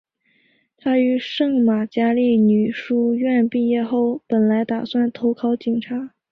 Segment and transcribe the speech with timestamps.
[0.79, 6.15] 她于圣玛加利女书院毕业后本来打算投考警察。